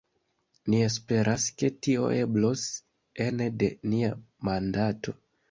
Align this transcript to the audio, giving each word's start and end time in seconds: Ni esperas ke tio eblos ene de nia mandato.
Ni 0.73 0.77
esperas 0.85 1.45
ke 1.59 1.69
tio 1.87 2.07
eblos 2.21 2.65
ene 3.27 3.51
de 3.61 3.71
nia 3.93 4.13
mandato. 4.51 5.17